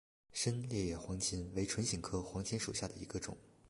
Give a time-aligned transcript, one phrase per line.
[0.33, 3.37] 深裂叶黄芩为唇形科黄芩属下的一个种。